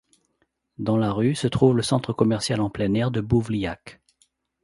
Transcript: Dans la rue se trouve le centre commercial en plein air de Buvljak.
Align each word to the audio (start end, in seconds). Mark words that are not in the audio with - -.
Dans 0.79 0.97
la 0.97 1.11
rue 1.13 1.35
se 1.35 1.45
trouve 1.47 1.75
le 1.77 1.83
centre 1.83 2.11
commercial 2.11 2.59
en 2.59 2.71
plein 2.71 2.91
air 2.95 3.11
de 3.11 3.21
Buvljak. 3.21 4.01